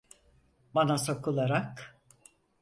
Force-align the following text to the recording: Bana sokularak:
Bana 0.75 0.97
sokularak: 0.97 1.99